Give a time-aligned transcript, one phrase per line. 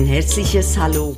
[0.00, 1.14] ein herzliches Hallo.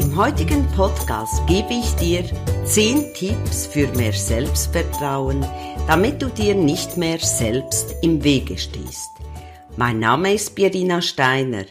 [0.00, 2.24] Im heutigen Podcast gebe ich dir
[2.64, 5.46] 10 Tipps für mehr Selbstvertrauen,
[5.86, 9.10] damit du dir nicht mehr selbst im Wege stehst.
[9.76, 11.66] Mein Name ist Birina Steiner,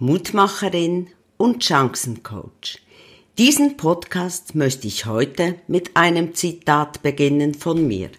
[0.00, 2.80] Mutmacherin und Chancencoach.
[3.38, 8.10] Diesen Podcast möchte ich heute mit einem Zitat beginnen von mir.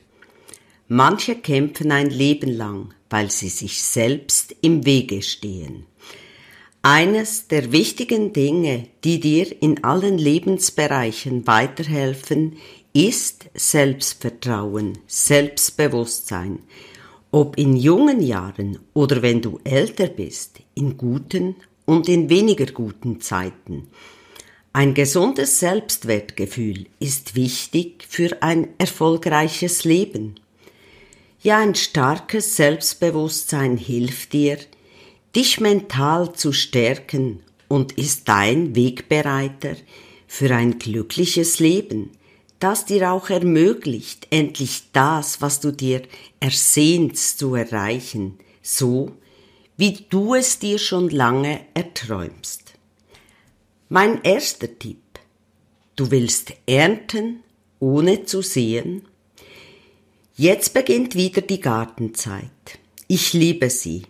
[0.88, 5.88] Manche kämpfen ein Leben lang, weil sie sich selbst im Wege stehen.
[6.88, 12.58] Eines der wichtigen Dinge, die dir in allen Lebensbereichen weiterhelfen,
[12.94, 16.60] ist Selbstvertrauen, Selbstbewusstsein.
[17.32, 21.56] Ob in jungen Jahren oder wenn du älter bist, in guten
[21.86, 23.88] und in weniger guten Zeiten.
[24.72, 30.36] Ein gesundes Selbstwertgefühl ist wichtig für ein erfolgreiches Leben.
[31.42, 34.60] Ja, ein starkes Selbstbewusstsein hilft dir,
[35.36, 39.76] dich mental zu stärken und ist dein Wegbereiter
[40.28, 42.12] für ein glückliches Leben,
[42.60, 46.04] das dir auch ermöglicht, endlich das, was du dir
[46.40, 49.12] ersehnst, zu erreichen, so
[49.78, 52.74] wie du es dir schon lange erträumst.
[53.90, 55.02] Mein erster Tipp.
[55.98, 57.42] Du willst ernten,
[57.80, 59.04] ohne zu sehen?
[60.36, 62.80] Jetzt beginnt wieder die Gartenzeit.
[63.08, 64.04] Ich liebe sie.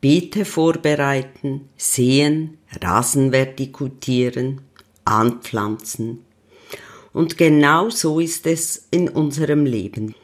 [0.00, 4.62] Beete vorbereiten, säen, Rasen vertikutieren,
[5.04, 6.20] anpflanzen.
[7.12, 10.14] Und genau so ist es in unserem Leben.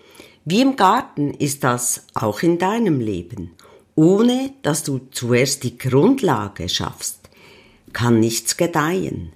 [0.46, 3.52] Wie im Garten ist das auch in deinem Leben.
[3.96, 7.28] Ohne dass du zuerst die Grundlage schaffst,
[7.92, 9.32] kann nichts gedeihen.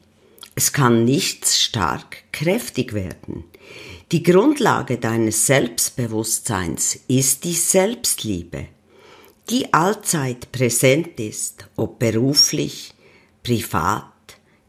[0.54, 3.44] Es kann nichts stark kräftig werden.
[4.12, 8.68] Die Grundlage deines Selbstbewusstseins ist die Selbstliebe
[9.50, 12.94] die allzeit präsent ist, ob beruflich,
[13.42, 14.04] privat,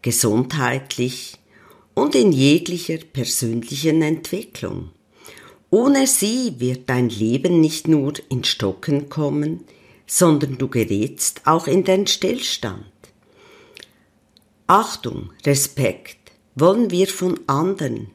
[0.01, 1.37] gesundheitlich
[1.93, 4.89] und in jeglicher persönlichen Entwicklung.
[5.69, 9.65] Ohne sie wird dein Leben nicht nur in Stocken kommen,
[10.07, 12.85] sondern du gerätst auch in den Stillstand.
[14.67, 16.17] Achtung, Respekt
[16.55, 18.09] wollen wir von anderen,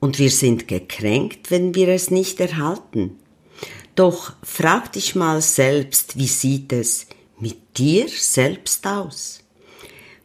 [0.00, 3.18] und wir sind gekränkt, wenn wir es nicht erhalten.
[4.00, 7.06] Doch frag dich mal selbst, wie sieht es
[7.38, 9.40] mit dir selbst aus?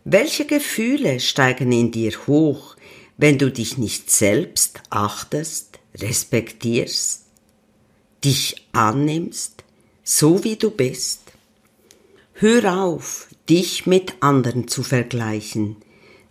[0.06, 2.78] Welche Gefühle steigen in dir hoch,
[3.18, 7.25] wenn du dich nicht selbst achtest, respektierst,
[8.24, 9.66] dich annimmst,
[10.06, 11.34] so wie du bist?
[12.36, 15.75] Hör auf, dich mit anderen zu vergleichen.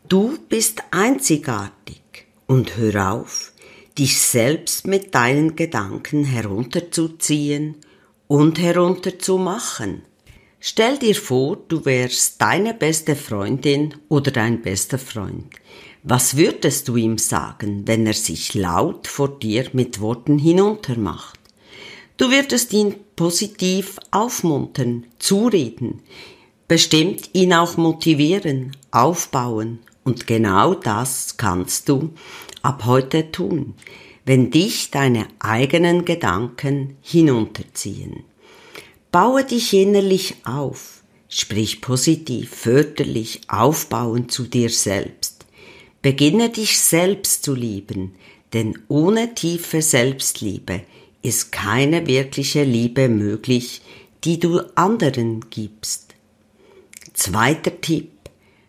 [0.09, 2.00] Du bist einzigartig
[2.47, 3.53] und hör auf,
[3.99, 7.77] dich selbst mit deinen Gedanken herunterzuziehen
[8.27, 10.03] und herunterzumachen.
[10.59, 15.55] Stell dir vor, du wärst deine beste Freundin oder dein bester Freund.
[16.03, 21.38] Was würdest du ihm sagen, wenn er sich laut vor dir mit Worten hinuntermacht?
[22.16, 26.00] Du würdest ihn positiv aufmuntern, zureden,
[26.69, 29.81] bestimmt ihn auch motivieren, aufbauen.
[30.05, 32.11] Und genau das kannst du
[32.64, 33.75] ab heute tun,
[34.25, 38.25] wenn dich deine eigenen Gedanken hinunterziehen.
[39.12, 45.44] Baue dich innerlich auf, sprich positiv, förderlich, aufbauend zu dir selbst.
[46.02, 48.14] Beginne dich selbst zu lieben,
[48.52, 50.82] denn ohne tiefe Selbstliebe
[51.22, 53.82] ist keine wirkliche Liebe möglich,
[54.25, 56.14] die du anderen gibst.
[57.12, 58.10] Zweiter Tipp.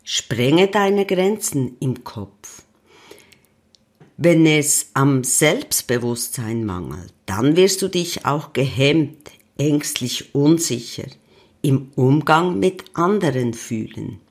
[0.03, 2.54] Sprenge deine Grenzen im Kopf.
[4.17, 11.07] Wenn es am Selbstbewusstsein mangelt, dann wirst du dich auch gehemmt, ängstlich, unsicher
[11.61, 14.21] im Umgang mit anderen fühlen.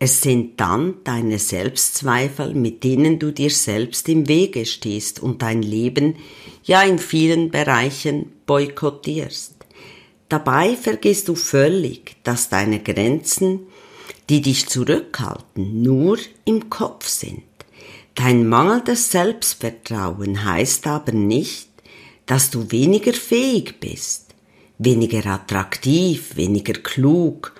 [0.00, 5.62] Es sind dann deine Selbstzweifel, mit denen du dir selbst im Wege stehst und dein
[5.62, 6.16] Leben
[6.64, 9.54] ja in vielen Bereichen boykottierst.
[10.28, 13.60] Dabei vergisst du völlig, dass deine Grenzen,
[14.28, 17.42] die dich zurückhalten, nur im Kopf sind.
[18.22, 21.70] Dein mangelndes Selbstvertrauen heißt aber nicht,
[22.26, 24.34] dass du weniger fähig bist,
[24.76, 27.54] weniger attraktiv, weniger klug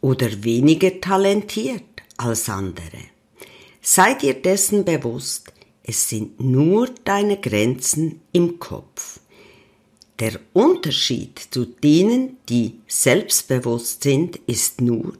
[0.00, 1.82] oder weniger talentiert
[2.16, 3.02] als andere.
[3.82, 5.52] Sei dir dessen bewusst,
[5.82, 9.18] es sind nur deine Grenzen im Kopf.
[10.20, 15.14] Der Unterschied zu denen, die selbstbewusst sind, ist nur,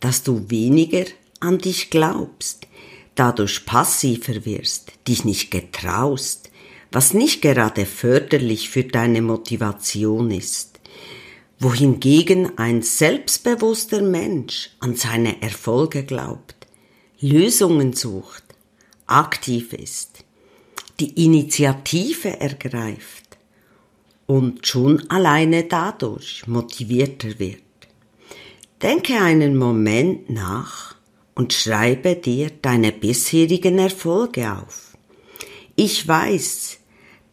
[0.00, 1.06] dass du weniger
[1.40, 2.66] an dich glaubst,
[3.14, 6.50] dadurch passiver wirst, dich nicht getraust,
[6.90, 10.74] was nicht gerade förderlich für deine Motivation ist.
[11.58, 16.66] wohingegen ein selbstbewusster Mensch an seine Erfolge glaubt,
[17.20, 18.44] Lösungen sucht,
[19.06, 20.24] aktiv ist,
[21.00, 23.38] die Initiative ergreift
[24.26, 27.60] und schon alleine dadurch motivierter wird.
[28.82, 30.94] Denke einen Moment nach
[31.34, 34.96] und schreibe dir deine bisherigen Erfolge auf.
[35.76, 36.78] Ich weiß,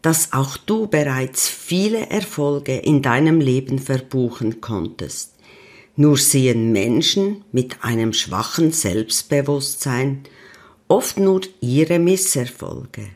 [0.01, 5.35] dass auch du bereits viele Erfolge in deinem Leben verbuchen konntest.
[5.95, 10.23] Nur sehen Menschen mit einem schwachen Selbstbewusstsein
[10.87, 13.09] oft nur ihre Misserfolge.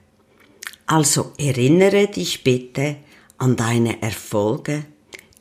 [0.85, 2.97] Also erinnere dich bitte
[3.37, 4.85] an deine Erfolge,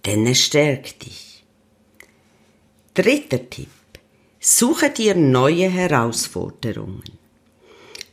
[0.06, 1.44] denn es stärkt dich.
[2.94, 3.68] Dritter Tipp.
[4.46, 7.02] Suche dir neue Herausforderungen.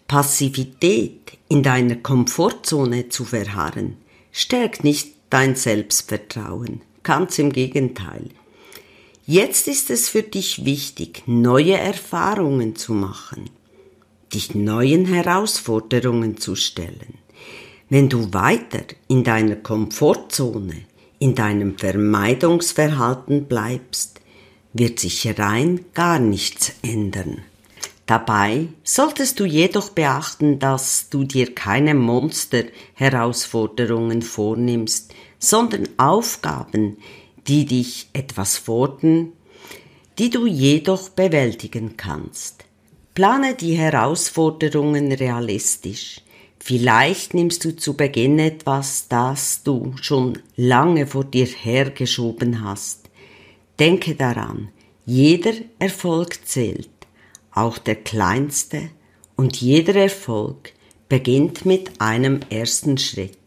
[0.07, 3.97] Passivität in deiner Komfortzone zu verharren,
[4.31, 8.29] stärkt nicht dein Selbstvertrauen, ganz im Gegenteil.
[9.25, 13.49] Jetzt ist es für dich wichtig, neue Erfahrungen zu machen,
[14.33, 17.15] dich neuen Herausforderungen zu stellen.
[17.89, 20.83] Wenn du weiter in deiner Komfortzone,
[21.19, 24.20] in deinem Vermeidungsverhalten bleibst,
[24.73, 27.43] wird sich rein gar nichts ändern.
[28.05, 36.97] Dabei solltest du jedoch beachten, dass du dir keine Monster-Herausforderungen vornimmst, sondern Aufgaben,
[37.47, 39.31] die dich etwas fordern,
[40.19, 42.65] die du jedoch bewältigen kannst.
[43.13, 46.21] Plane die Herausforderungen realistisch.
[46.59, 53.00] Vielleicht nimmst du zu Beginn etwas, das du schon lange vor dir hergeschoben hast.
[53.81, 54.69] Denke daran,
[55.05, 56.91] jeder Erfolg zählt
[57.51, 58.91] auch der kleinste,
[59.35, 60.73] und jeder Erfolg
[61.09, 63.39] beginnt mit einem ersten Schritt.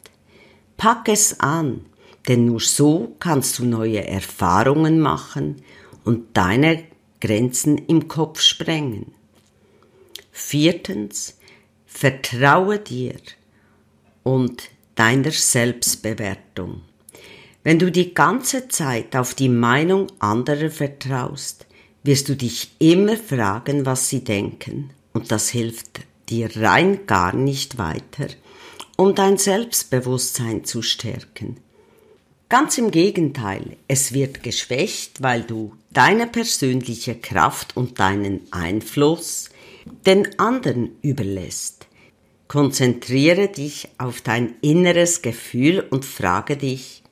[0.76, 1.86] Pack es an,
[2.26, 5.62] denn nur so kannst du neue Erfahrungen machen
[6.04, 6.82] und deine
[7.20, 9.14] Grenzen im Kopf sprengen.
[10.32, 11.38] Viertens,
[11.86, 13.14] vertraue dir
[14.24, 14.64] und
[14.96, 16.82] deiner Selbstbewertung.
[17.64, 21.66] Wenn du die ganze Zeit auf die Meinung anderer vertraust,
[22.02, 27.78] wirst du dich immer fragen, was sie denken, und das hilft dir rein gar nicht
[27.78, 28.28] weiter,
[28.98, 31.56] um dein Selbstbewusstsein zu stärken.
[32.50, 39.48] Ganz im Gegenteil, es wird geschwächt, weil du deine persönliche Kraft und deinen Einfluss
[40.04, 41.86] den anderen überlässt.
[42.46, 47.03] Konzentriere dich auf dein inneres Gefühl und frage dich,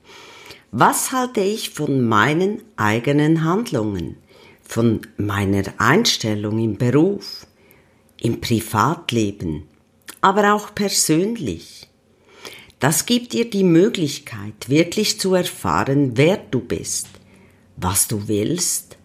[0.73, 4.17] was halte ich von meinen eigenen Handlungen?
[4.73, 7.45] von meiner Einstellung im Beruf,
[8.19, 9.67] im Privatleben,
[10.21, 11.87] aber auch persönlich.
[12.79, 17.07] Das gibt dir die Möglichkeit, wirklich zu erfahren, wer du bist,
[17.77, 18.97] was du willst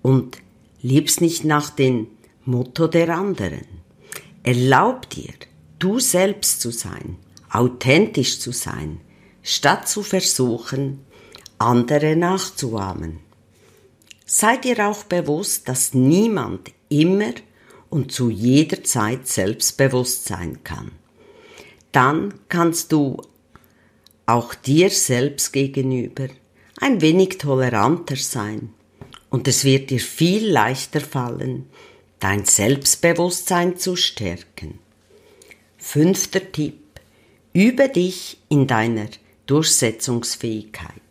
[0.00, 0.38] und
[0.80, 2.06] liebst nicht nach dem
[2.44, 3.66] Motto der anderen.
[4.42, 5.32] Erlaub dir,
[5.78, 7.16] du selbst zu sein,
[7.50, 9.00] authentisch zu sein,
[9.44, 11.04] statt zu versuchen,
[11.58, 13.20] andere nachzuahmen.
[14.26, 17.34] Sei dir auch bewusst, dass niemand immer
[17.90, 20.92] und zu jeder Zeit selbstbewusst sein kann.
[21.92, 23.20] Dann kannst du
[24.26, 26.28] auch dir selbst gegenüber
[26.80, 28.72] ein wenig toleranter sein
[29.28, 31.66] und es wird dir viel leichter fallen,
[32.18, 34.78] dein Selbstbewusstsein zu stärken.
[35.76, 36.80] Fünfter Tipp.
[37.52, 39.08] Übe dich in deiner
[39.46, 41.02] Durchsetzungsfähigkeit.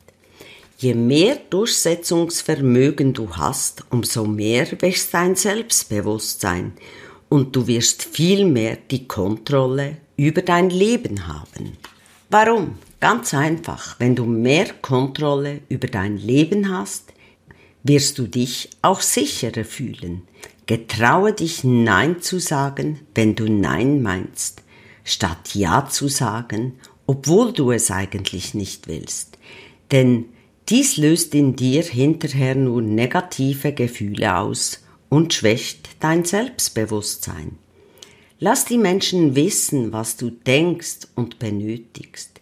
[0.78, 6.74] Je mehr Durchsetzungsvermögen du hast, umso mehr wächst dein Selbstbewusstsein
[7.30, 11.78] und du wirst viel mehr die Kontrolle über dein Leben haben.
[12.30, 12.78] Warum?
[13.00, 17.14] Ganz einfach, wenn du mehr Kontrolle über dein Leben hast,
[17.84, 20.24] wirst du dich auch sicherer fühlen.
[20.66, 24.64] Getraue dich Nein zu sagen, wenn du Nein meinst,
[25.04, 29.38] statt Ja zu sagen, obwohl du es eigentlich nicht willst.
[29.92, 30.26] Denn
[30.70, 37.58] dies löst in dir hinterher nur negative Gefühle aus und schwächt dein Selbstbewusstsein.
[38.40, 42.42] Lass die Menschen wissen, was du denkst und benötigst.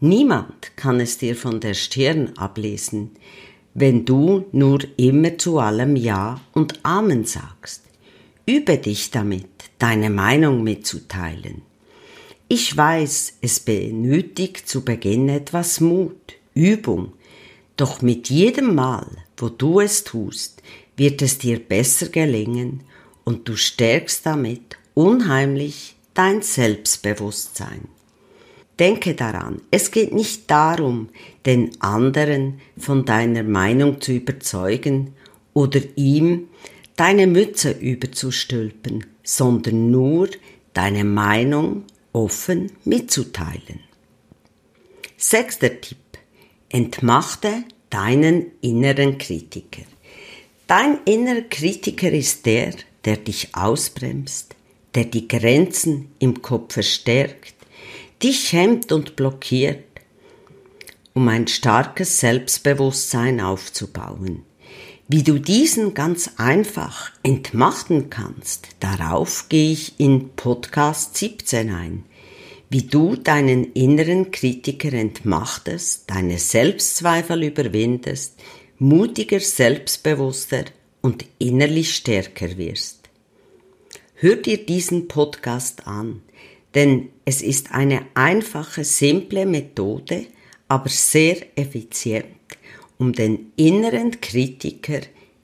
[0.00, 3.12] Niemand kann es dir von der Stirn ablesen,
[3.74, 7.82] wenn du nur immer zu allem Ja und Amen sagst.
[8.46, 9.46] Übe dich damit,
[9.78, 11.62] deine Meinung mitzuteilen.
[12.52, 17.12] Ich weiß, es benötigt zu Beginn etwas Mut, Übung,
[17.76, 20.60] doch mit jedem Mal, wo du es tust,
[20.96, 22.80] wird es dir besser gelingen
[23.22, 27.86] und du stärkst damit unheimlich dein Selbstbewusstsein.
[28.80, 31.08] Denke daran, es geht nicht darum,
[31.46, 35.14] den anderen von deiner Meinung zu überzeugen
[35.54, 36.48] oder ihm
[36.96, 40.30] deine Mütze überzustülpen, sondern nur
[40.74, 43.80] deine Meinung offen mitzuteilen.
[45.16, 45.98] Sechster Tipp.
[46.68, 49.82] Entmachte deinen inneren Kritiker.
[50.66, 52.74] Dein innerer Kritiker ist der,
[53.04, 54.54] der dich ausbremst,
[54.94, 57.54] der die Grenzen im Kopf verstärkt,
[58.22, 59.84] dich hemmt und blockiert,
[61.12, 64.44] um ein starkes Selbstbewusstsein aufzubauen.
[65.12, 72.04] Wie du diesen ganz einfach entmachten kannst, darauf gehe ich in Podcast 17 ein.
[72.68, 78.38] Wie du deinen inneren Kritiker entmachtest, deine Selbstzweifel überwindest,
[78.78, 80.66] mutiger, selbstbewusster
[81.00, 83.10] und innerlich stärker wirst.
[84.14, 86.22] Hör dir diesen Podcast an.
[86.76, 90.26] Denn es ist eine einfache, simple Methode,
[90.68, 92.26] aber sehr effizient,
[93.00, 95.00] um den inneren Kritiker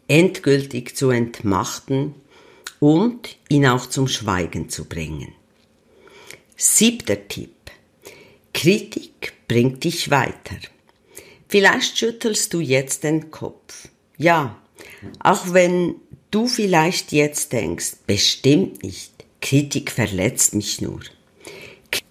[0.09, 2.15] endgültig zu entmachten
[2.81, 5.33] und ihn auch zum Schweigen zu bringen.
[6.55, 7.55] Siebter Tipp.
[8.53, 10.57] Kritik bringt dich weiter.
[11.49, 13.89] Vielleicht schüttelst du jetzt den Kopf.
[14.19, 14.61] Ja,
[15.21, 15.95] auch wenn
[16.31, 21.01] du vielleicht jetzt denkst, bestimmt nicht, Kritik verletzt mich nur.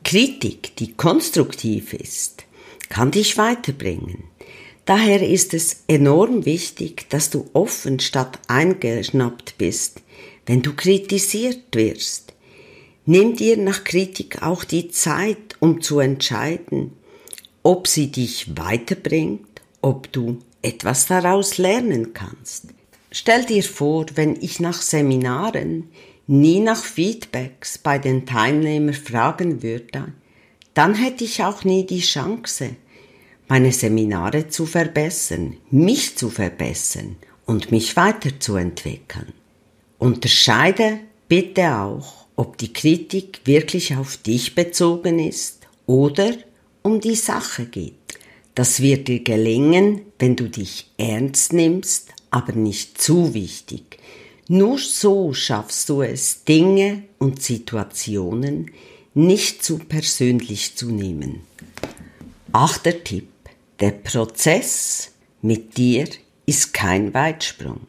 [0.04, 2.46] Kritik, die konstruktiv ist,
[2.90, 4.24] kann dich weiterbringen.
[4.86, 10.02] Daher ist es enorm wichtig, dass du offen statt eingeschnappt bist,
[10.46, 12.34] wenn du kritisiert wirst.
[13.08, 16.92] Nimm dir nach Kritik auch die Zeit, um zu entscheiden,
[17.64, 22.68] ob sie dich weiterbringt, ob du etwas daraus lernen kannst.
[23.12, 25.90] Stell dir vor, wenn ich nach Seminaren
[26.28, 30.14] nie nach Feedbacks bei den Teilnehmern fragen würde,
[30.74, 32.76] dann hätte ich auch nie die Chance,
[33.48, 39.34] meine Seminare zu verbessern, mich zu verbessern und mich weiterzuentwickeln.
[40.00, 46.34] Unterscheide bitte auch, ob die Kritik wirklich auf dich bezogen ist oder
[46.82, 47.94] um die Sache geht.
[48.56, 54.00] Das wird dir gelingen, wenn du dich ernst nimmst, aber nicht zu wichtig,
[54.48, 58.72] nur so schaffst du es, Dinge und Situationen
[59.14, 61.42] nicht zu persönlich zu nehmen.
[62.52, 63.35] Achter Tipp.
[63.82, 66.08] Der Prozess mit dir
[66.46, 67.82] ist kein Weitsprung.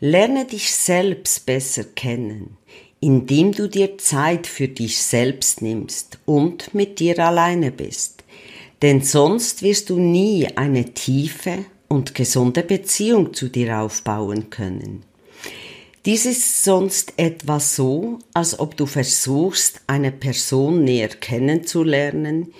[0.00, 2.58] Lerne dich selbst besser kennen,
[3.00, 8.22] indem du dir Zeit für dich selbst nimmst und mit dir alleine bist.
[8.82, 15.04] Denn sonst wirst du nie eine tiefe und gesunde Beziehung zu dir aufbauen können.
[16.04, 22.52] Dies ist sonst etwa so, als ob du versuchst, eine Person näher kennenzulernen,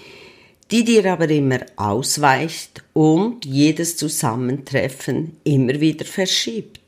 [0.73, 6.81] die dir aber immer ausweicht und jedes Zusammentreffen immer wieder verschiebt.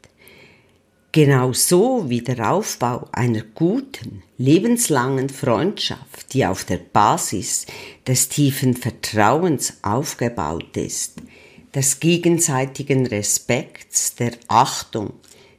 [1.13, 7.67] Genau so wie der Aufbau einer guten, lebenslangen Freundschaft, die auf der Basis
[8.07, 11.17] des tiefen Vertrauens aufgebaut ist,
[11.75, 15.13] des gegenseitigen Respekts, der Achtung,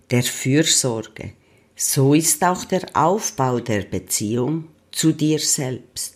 [0.09, 1.33] der Fürsorge,
[1.75, 6.14] so ist auch der Aufbau der Beziehung zu dir selbst.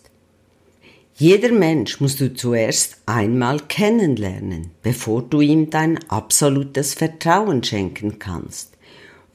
[1.20, 8.78] Jeder Mensch musst du zuerst einmal kennenlernen, bevor du ihm dein absolutes Vertrauen schenken kannst.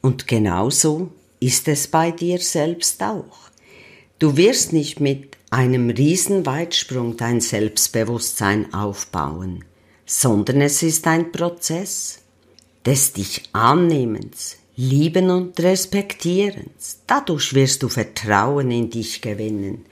[0.01, 3.51] Und genauso ist es bei dir selbst auch.
[4.17, 9.63] Du wirst nicht mit einem Riesenweitsprung dein Selbstbewusstsein aufbauen,
[10.07, 12.21] sondern es ist ein Prozess
[12.83, 17.01] des dich Annehmens, Lieben und Respektierens.
[17.05, 19.85] Dadurch wirst du Vertrauen in dich gewinnen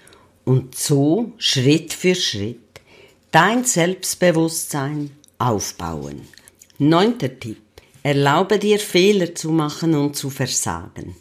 [0.46, 2.60] und so Schritt für Schritt
[3.32, 6.22] dein Selbstbewusstsein aufbauen.
[6.78, 7.58] Neunter Tipp.
[8.04, 11.16] Erlaube dir Fehler zu machen und zu versagen.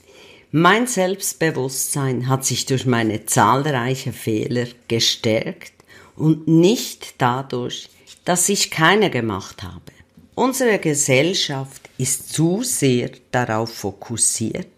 [0.51, 5.73] Mein Selbstbewusstsein hat sich durch meine zahlreichen Fehler gestärkt
[6.17, 7.89] und nicht dadurch,
[8.25, 9.93] dass ich keine gemacht habe.
[10.35, 14.69] Unsere Gesellschaft ist zu sehr darauf fokussiert,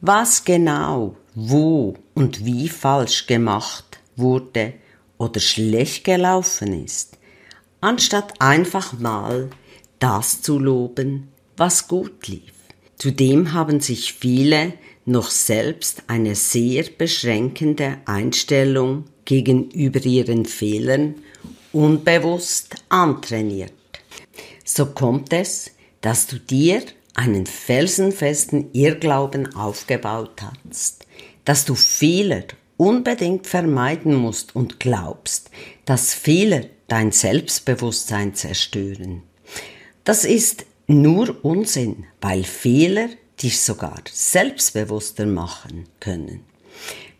[0.00, 4.74] was genau, wo und wie falsch gemacht wurde
[5.18, 7.18] oder schlecht gelaufen ist,
[7.80, 9.50] anstatt einfach mal
[9.98, 12.52] das zu loben, was gut lief.
[12.96, 21.16] Zudem haben sich viele noch selbst eine sehr beschränkende Einstellung gegenüber ihren Fehlern
[21.72, 23.72] unbewusst antrainiert.
[24.64, 26.82] So kommt es, dass du dir
[27.14, 31.06] einen felsenfesten Irrglauben aufgebaut hast,
[31.44, 32.44] dass du Fehler
[32.76, 35.50] unbedingt vermeiden musst und glaubst,
[35.84, 39.22] dass Fehler dein Selbstbewusstsein zerstören.
[40.04, 43.08] Das ist nur Unsinn, weil Fehler
[43.42, 46.44] dich sogar selbstbewusster machen können.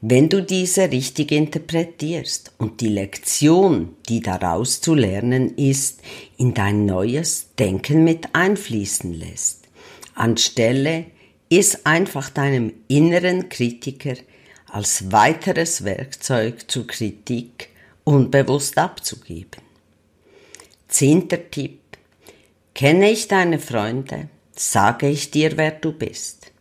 [0.01, 6.01] Wenn du diese richtig interpretierst und die Lektion, die daraus zu lernen ist,
[6.37, 9.69] in dein neues Denken mit einfließen lässt,
[10.17, 11.07] anstelle
[11.59, 14.15] es einfach deinem inneren Kritiker
[14.67, 17.69] als weiteres Werkzeug zur Kritik
[18.05, 19.61] unbewusst abzugeben.
[20.89, 21.79] Zehnter Tipp.
[22.75, 26.53] Kenne ich deine Freunde, sage ich dir, wer du bist.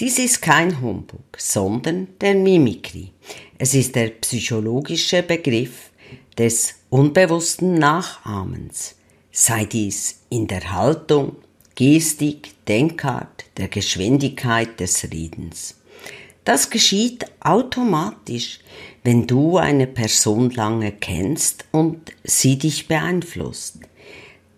[0.00, 3.12] Dies ist kein Humbug, sondern der Mimikry.
[3.58, 5.90] Es ist der psychologische Begriff
[6.38, 8.96] des unbewussten Nachahmens,
[9.32, 11.36] sei dies in der Haltung,
[11.76, 15.76] Gestik, Denkart, der Geschwindigkeit des Redens.
[16.44, 18.58] Das geschieht automatisch,
[19.04, 23.78] wenn du eine Person lange kennst und sie dich beeinflusst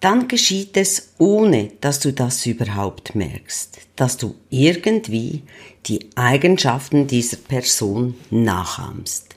[0.01, 5.43] dann geschieht es ohne, dass du das überhaupt merkst, dass du irgendwie
[5.87, 9.35] die Eigenschaften dieser Person nachahmst.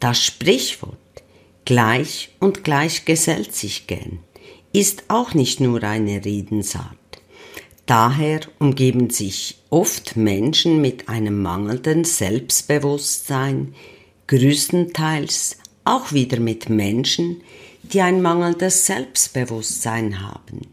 [0.00, 0.96] Das Sprichwort
[1.64, 4.20] gleich und gleich gesellt sich gern
[4.72, 6.96] ist auch nicht nur eine Redensart.
[7.86, 13.74] Daher umgeben sich oft Menschen mit einem mangelnden Selbstbewusstsein,
[14.26, 17.40] größtenteils auch wieder mit Menschen,
[17.82, 20.68] die ein mangelndes Selbstbewusstsein haben.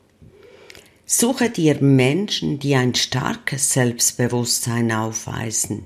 [1.06, 5.86] Suche dir Menschen, die ein starkes Selbstbewusstsein aufweisen,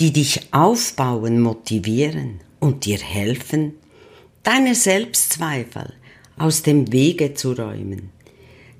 [0.00, 3.74] die dich aufbauen, motivieren und dir helfen,
[4.44, 5.92] deine Selbstzweifel
[6.36, 8.10] aus dem Wege zu räumen.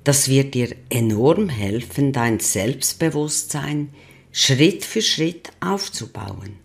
[0.03, 3.89] Das wird dir enorm helfen, dein Selbstbewusstsein
[4.31, 6.59] Schritt für Schritt aufzubauen.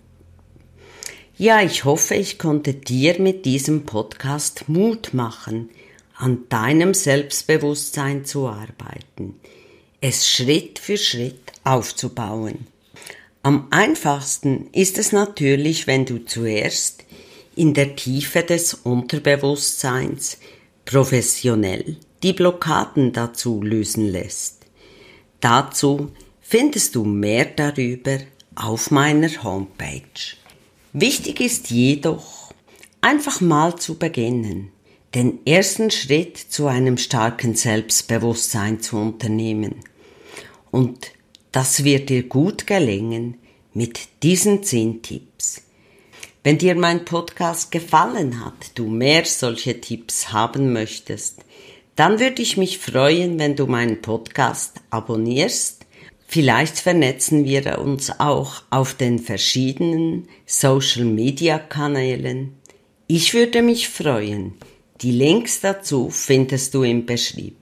[1.38, 5.70] Ja, ich hoffe, ich konnte dir mit diesem Podcast Mut machen,
[6.16, 9.36] an deinem Selbstbewusstsein zu arbeiten,
[10.02, 12.66] es Schritt für Schritt aufzubauen.
[13.42, 17.04] Am einfachsten ist es natürlich, wenn du zuerst
[17.56, 20.38] in der Tiefe des Unterbewusstseins
[20.90, 24.66] professionell die Blockaden dazu lösen lässt.
[25.38, 28.18] Dazu findest du mehr darüber
[28.56, 30.02] auf meiner Homepage.
[30.92, 32.52] Wichtig ist jedoch,
[33.00, 34.72] einfach mal zu beginnen,
[35.14, 39.76] den ersten Schritt zu einem starken Selbstbewusstsein zu unternehmen.
[40.72, 41.12] Und
[41.52, 43.38] das wird dir gut gelingen
[43.74, 45.62] mit diesen zehn Tipps.
[46.42, 51.44] Wenn dir mein Podcast gefallen hat, du mehr solche Tipps haben möchtest,
[51.96, 55.80] dann würde ich mich freuen, wenn du meinen Podcast abonnierst
[56.32, 62.54] Vielleicht vernetzen wir uns auch auf den verschiedenen Social-Media-Kanälen.
[63.08, 64.54] Ich würde mich freuen.
[65.00, 67.56] Die Links dazu findest du im Beschrieb.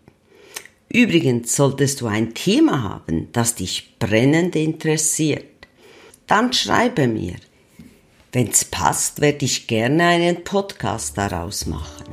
[0.90, 5.46] Übrigens solltest du ein Thema haben, das dich brennend interessiert.
[6.26, 7.36] Dann schreibe mir.
[8.32, 12.04] Wenn's passt, werde ich gerne einen Podcast daraus machen.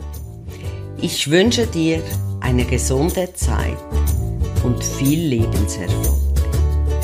[1.02, 2.02] Ich wünsche dir
[2.40, 3.78] eine gesunde Zeit
[4.64, 6.16] und viel Lebenserfolg.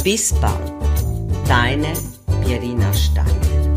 [0.01, 0.71] Bis bald,
[1.45, 1.91] deine
[2.45, 3.70] Pierina Steiner.